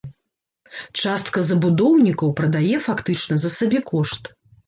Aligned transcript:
Частка 1.01 1.43
забудоўнікаў 1.49 2.33
прадае 2.41 2.75
фактычна 2.87 3.35
за 3.43 3.49
сабекошт. 3.59 4.23